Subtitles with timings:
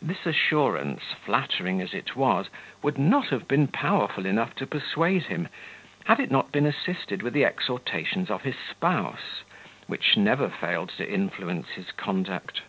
[0.00, 2.48] This assurance, flattering as it was,
[2.82, 5.48] would not have been powerful enough to persuade him,
[6.06, 9.42] had it not been assisted with the exhortations of his spouse,
[9.86, 12.62] which never failed to influence his conduct.